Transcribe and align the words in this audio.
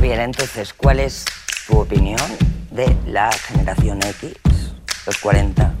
bien, 0.00 0.20
entonces, 0.20 0.72
¿cuál 0.72 0.98
es 0.98 1.24
tu 1.66 1.78
opinión 1.78 2.20
de 2.70 2.96
la 3.06 3.30
generación 3.32 3.98
X, 3.98 4.34
los 5.06 5.18
40, 5.18 5.74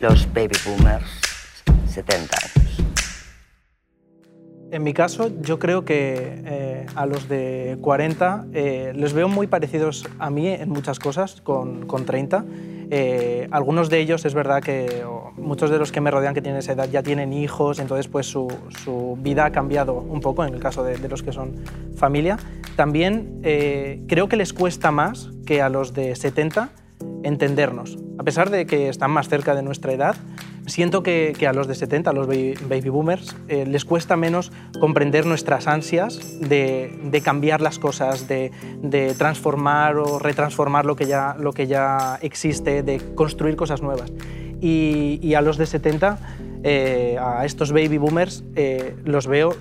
los 0.00 0.32
baby 0.32 0.56
boomers, 0.64 1.04
70 1.86 2.36
años? 2.36 2.60
En 4.70 4.82
mi 4.82 4.94
caso, 4.94 5.30
yo 5.42 5.58
creo 5.58 5.84
que 5.84 6.42
eh, 6.46 6.86
a 6.94 7.04
los 7.04 7.28
de 7.28 7.76
40 7.82 8.46
eh, 8.54 8.92
les 8.94 9.12
veo 9.12 9.28
muy 9.28 9.46
parecidos 9.46 10.06
a 10.18 10.30
mí 10.30 10.48
en 10.48 10.70
muchas 10.70 10.98
cosas 10.98 11.40
con, 11.40 11.86
con 11.86 12.06
30. 12.06 12.44
Eh, 12.90 13.48
algunos 13.52 13.88
de 13.88 14.00
ellos 14.00 14.24
es 14.24 14.34
verdad 14.34 14.62
que 14.62 15.04
muchos 15.36 15.70
de 15.70 15.78
los 15.78 15.92
que 15.92 16.00
me 16.00 16.10
rodean 16.10 16.34
que 16.34 16.42
tienen 16.42 16.58
esa 16.58 16.72
edad 16.72 16.88
ya 16.90 17.02
tienen 17.02 17.32
hijos, 17.32 17.78
entonces 17.78 18.08
pues 18.08 18.26
su, 18.26 18.48
vida 19.22 19.44
ha 19.44 19.52
cambiado 19.52 19.94
un 19.94 20.20
poco 20.20 20.44
en 20.44 20.54
el 20.54 20.60
caso 20.60 20.82
de, 20.82 20.96
de 20.96 21.08
los 21.08 21.22
que 21.22 21.32
son 21.32 21.54
familia. 21.96 22.36
También 22.76 23.40
creo 23.42 24.28
que 24.28 24.36
les 24.36 24.52
cuesta 24.52 24.90
más 24.90 25.30
que 25.46 25.62
a 25.62 25.68
los 25.68 25.94
de 25.94 26.16
70 26.16 26.70
entendernos. 27.22 27.98
A 28.18 28.22
pesar 28.22 28.50
de 28.50 28.66
que 28.66 28.88
están 28.88 29.10
más 29.10 29.28
cerca 29.28 29.54
de 29.54 29.62
nuestra 29.62 29.92
edad, 29.92 30.16
siento 30.70 31.02
que, 31.02 31.34
a 31.46 31.52
los 31.52 31.66
de 31.66 31.74
70, 31.74 32.10
a 32.10 32.12
los 32.12 32.26
baby, 32.26 32.88
boomers, 32.88 33.36
eh, 33.48 33.66
les 33.66 33.84
cuesta 33.84 34.16
menos 34.16 34.52
comprender 34.78 35.26
nuestras 35.26 35.66
ansias 35.66 36.40
de, 36.40 37.20
cambiar 37.24 37.60
las 37.60 37.78
cosas, 37.78 38.28
de, 38.28 38.50
transformar 39.18 39.96
o 39.96 40.18
retransformar 40.18 40.86
lo 40.86 40.96
que, 40.96 41.06
ya, 41.06 41.36
lo 41.38 41.52
que 41.52 41.66
ya 41.66 42.18
existe, 42.22 42.82
de 42.82 43.00
construir 43.14 43.56
cosas 43.56 43.82
nuevas. 43.82 44.12
Y, 44.60 45.34
a 45.34 45.40
los 45.40 45.56
de 45.56 45.66
70, 45.66 46.18
eh, 46.62 47.18
a 47.20 47.44
estos 47.44 47.72
baby 47.72 47.98
boomers, 47.98 48.44
eh, 48.54 48.94
los 49.04 49.26
veo 49.26 49.56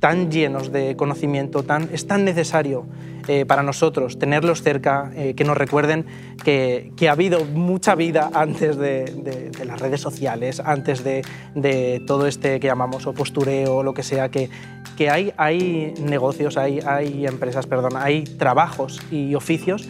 tan 0.00 0.30
llenos 0.30 0.72
de 0.72 0.96
conocimiento, 0.96 1.62
tan, 1.62 1.88
es 1.92 2.06
tan 2.06 2.24
necesario 2.24 2.86
eh, 3.28 3.44
para 3.44 3.62
nosotros 3.62 4.18
tenerlos 4.18 4.62
cerca, 4.62 5.10
eh, 5.16 5.34
que 5.34 5.44
nos 5.44 5.56
recuerden 5.56 6.06
que, 6.44 6.92
que, 6.96 7.08
ha 7.08 7.12
habido 7.12 7.44
mucha 7.44 7.94
vida 7.94 8.30
antes 8.34 8.76
de, 8.76 9.50
de, 9.56 9.64
las 9.64 9.80
redes 9.80 10.00
sociales, 10.00 10.60
antes 10.60 11.02
de, 11.02 11.24
de, 11.54 12.02
todo 12.06 12.28
este 12.28 12.60
que 12.60 12.68
llamamos 12.68 13.06
o 13.06 13.14
postureo 13.14 13.82
lo 13.82 13.94
que 13.94 14.04
sea, 14.04 14.28
que, 14.28 14.48
que 14.96 15.10
hay, 15.10 15.32
hay 15.36 15.94
negocios, 16.00 16.56
hay, 16.56 16.78
hay 16.86 17.26
empresas, 17.26 17.66
perdón, 17.66 17.92
hay 17.96 18.24
trabajos 18.24 19.02
y 19.10 19.34
oficios 19.34 19.88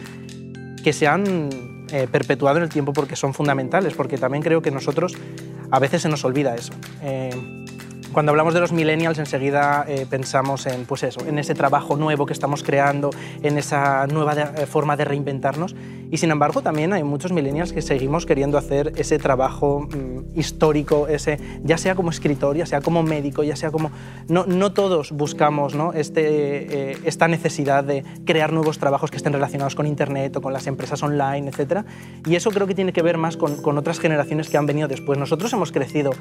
que 0.83 0.93
se 0.93 1.05
han 1.05 1.49
eh, 1.91 2.07
perpetuado 2.11 2.57
en 2.57 2.63
el 2.63 2.69
tiempo 2.69 2.91
porque 2.91 3.15
son 3.15 3.35
fundamentales, 3.35 3.93
porque 3.93 4.17
también 4.17 4.41
creo 4.41 4.63
que 4.63 4.71
nosotros 4.71 5.13
a 5.69 5.79
veces 5.79 6.01
se 6.01 6.09
nos 6.09 6.25
olvida 6.25 6.55
eso. 6.55 6.73
Cuando 8.13 8.31
hablamos 8.31 8.53
de 8.53 8.59
los 8.59 8.71
millennials 8.71 9.17
enseguida 9.19 9.85
eh, 9.87 10.05
pensamos 10.09 10.65
en, 10.65 10.85
pues 10.85 11.03
eso, 11.03 11.25
en 11.25 11.39
ese 11.39 11.53
trabajo 11.55 11.95
nuevo 11.97 12.25
que 12.25 12.33
estamos 12.33 12.63
creando, 12.63 13.09
en 13.43 13.57
esa 13.57 14.07
nueva 14.07 14.33
eh, 14.33 14.65
forma 14.65 14.95
de 14.95 15.05
reinventarnos 15.05 15.75
y 16.09 16.17
sin 16.17 16.31
embargo 16.31 16.61
también 16.61 16.93
hay 16.93 17.03
muchos 17.03 17.31
millennials 17.31 17.73
que 17.73 17.81
seguimos 17.81 18.25
queriendo 18.25 18.57
hacer 18.57 18.93
ese 18.95 19.19
trabajo 19.19 19.81
mm, 19.81 20.39
histórico, 20.39 21.07
ese, 21.07 21.39
ya 21.63 21.77
sea 21.77 21.95
como 21.95 22.09
escritor, 22.09 22.55
ya 22.55 22.65
sea 22.65 22.81
como 22.81 23.03
médico, 23.03 23.43
ya 23.43 23.55
sea 23.55 23.71
como... 23.71 23.91
No, 24.27 24.45
no 24.45 24.71
todos 24.71 25.11
buscamos 25.11 25.75
¿no? 25.75 25.93
Este, 25.93 26.91
eh, 26.91 26.97
esta 27.03 27.27
necesidad 27.27 27.83
de 27.83 28.03
crear 28.25 28.53
nuevos 28.53 28.79
trabajos 28.79 29.11
que 29.11 29.17
estén 29.17 29.33
relacionados 29.33 29.75
con 29.75 29.85
Internet 29.85 30.35
o 30.37 30.41
con 30.41 30.53
las 30.53 30.67
empresas 30.67 31.03
online, 31.03 31.49
etc. 31.49 31.85
Y 32.25 32.35
eso 32.35 32.51
creo 32.51 32.67
que 32.67 32.75
tiene 32.75 32.93
que 32.93 33.01
ver 33.01 33.17
más 33.17 33.37
con, 33.37 33.61
con 33.61 33.77
otras 33.77 33.99
generaciones 33.99 34.49
que 34.49 34.57
han 34.57 34.65
venido 34.65 34.87
después. 34.87 35.17
Nosotros 35.17 35.51
hemos 35.53 35.71
crecido, 35.71 36.11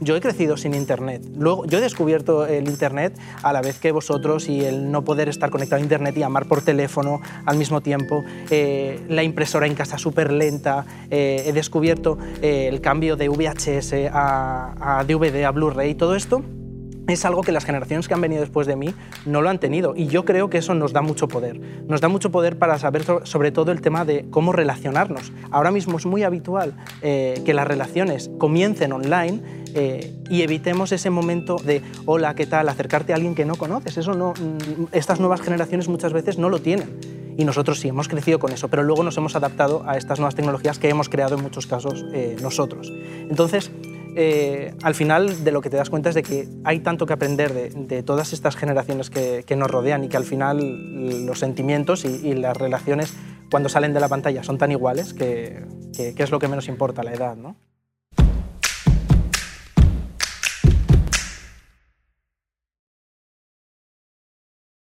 yo 0.00 0.16
he 0.16 0.20
crecido 0.20 0.56
sin 0.56 0.74
Internet 0.74 1.22
yo 1.38 1.78
he 1.78 1.80
descubierto 1.80 2.46
el 2.46 2.68
Internet 2.68 3.18
a 3.42 3.52
la 3.52 3.60
vez 3.60 3.78
que 3.78 3.92
vosotros 3.92 4.48
y 4.48 4.64
el 4.64 4.90
no 4.90 5.04
poder 5.04 5.28
estar 5.28 5.50
conectado 5.50 5.80
a 5.80 5.82
Internet 5.82 6.16
y 6.16 6.20
llamar 6.20 6.46
por 6.46 6.62
teléfono 6.62 7.20
al 7.44 7.56
mismo 7.56 7.80
tiempo, 7.80 8.24
eh, 8.50 9.00
la 9.08 9.22
impresora 9.22 9.66
en 9.66 9.74
casa 9.74 9.98
súper 9.98 10.32
lenta, 10.32 10.84
eh, 11.10 11.44
he 11.46 11.52
descubierto 11.52 12.18
eh, 12.42 12.68
el 12.68 12.80
cambio 12.80 13.16
de 13.16 13.28
VHS 13.28 14.10
a, 14.12 14.98
a 14.98 15.04
DVD, 15.04 15.44
a 15.44 15.50
Blu-ray, 15.50 15.94
todo 15.94 16.14
esto 16.16 16.42
es 17.08 17.24
algo 17.24 17.42
que 17.42 17.52
las 17.52 17.64
generaciones 17.64 18.08
que 18.08 18.14
han 18.14 18.20
venido 18.20 18.40
después 18.40 18.66
de 18.66 18.76
mí 18.76 18.92
no 19.24 19.40
lo 19.42 19.48
han 19.48 19.58
tenido 19.58 19.94
y 19.96 20.08
yo 20.08 20.24
creo 20.24 20.50
que 20.50 20.58
eso 20.58 20.74
nos 20.74 20.92
da 20.92 21.02
mucho 21.02 21.28
poder. 21.28 21.60
Nos 21.86 22.00
da 22.00 22.08
mucho 22.08 22.30
poder 22.30 22.58
para 22.58 22.78
saber 22.78 23.04
sobre 23.24 23.52
todo 23.52 23.72
el 23.72 23.80
tema 23.80 24.04
de 24.04 24.26
cómo 24.30 24.52
relacionarnos. 24.52 25.32
Ahora 25.50 25.70
mismo 25.70 25.98
es 25.98 26.06
muy 26.06 26.24
habitual 26.24 26.74
eh, 27.02 27.40
que 27.44 27.54
las 27.54 27.66
relaciones 27.66 28.30
comiencen 28.38 28.92
online 28.92 29.64
eh, 29.74 30.14
y 30.28 30.42
evitemos 30.42 30.92
ese 30.92 31.10
momento 31.10 31.56
de 31.56 31.82
hola, 32.04 32.34
¿qué 32.34 32.46
tal? 32.46 32.68
acercarte 32.68 33.12
a 33.12 33.16
alguien 33.16 33.34
que 33.34 33.44
no 33.44 33.56
conoces. 33.56 33.96
Eso 33.96 34.14
no, 34.14 34.32
mm, 34.32 34.86
estas 34.92 35.20
nuevas 35.20 35.40
generaciones 35.40 35.88
muchas 35.88 36.12
veces 36.12 36.38
no 36.38 36.48
lo 36.48 36.60
tienen 36.60 36.98
y 37.36 37.44
nosotros 37.44 37.80
sí 37.80 37.88
hemos 37.88 38.08
crecido 38.08 38.38
con 38.38 38.52
eso, 38.52 38.68
pero 38.68 38.82
luego 38.82 39.02
nos 39.02 39.16
hemos 39.16 39.36
adaptado 39.36 39.82
a 39.86 39.96
estas 39.96 40.18
nuevas 40.18 40.34
tecnologías 40.34 40.78
que 40.78 40.88
hemos 40.88 41.08
creado 41.08 41.36
en 41.36 41.42
muchos 41.42 41.66
casos 41.66 42.04
eh, 42.12 42.36
nosotros. 42.40 42.92
Entonces, 43.28 43.70
eh, 44.16 44.74
al 44.82 44.94
final 44.94 45.44
de 45.44 45.52
lo 45.52 45.60
que 45.60 45.68
te 45.68 45.76
das 45.76 45.90
cuenta 45.90 46.08
es 46.08 46.14
de 46.14 46.22
que 46.22 46.48
hay 46.64 46.80
tanto 46.80 47.04
que 47.04 47.12
aprender 47.12 47.52
de, 47.52 48.02
todas 48.02 48.32
estas 48.32 48.56
generaciones 48.56 49.10
que, 49.10 49.44
nos 49.56 49.70
rodean 49.70 50.04
y 50.04 50.08
que 50.08 50.16
al 50.16 50.24
final 50.24 51.26
los 51.26 51.38
sentimientos 51.38 52.06
y, 52.06 52.34
las 52.34 52.56
relaciones 52.56 53.12
cuando 53.50 53.68
salen 53.68 53.92
de 53.92 54.00
la 54.00 54.08
pantalla 54.08 54.42
son 54.42 54.56
tan 54.56 54.72
iguales 54.72 55.12
que, 55.12 55.66
que, 55.94 56.14
que 56.14 56.22
es 56.22 56.30
lo 56.30 56.38
que 56.38 56.48
menos 56.48 56.68
importa 56.68 57.02
la 57.02 57.12
edad. 57.12 57.36
¿no? 57.36 57.56